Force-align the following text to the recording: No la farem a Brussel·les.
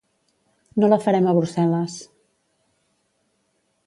No 0.83 0.87
la 0.93 0.97
farem 1.03 1.27
a 1.27 1.35
Brussel·les. 1.39 1.97